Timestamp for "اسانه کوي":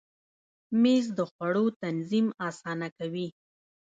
2.47-3.27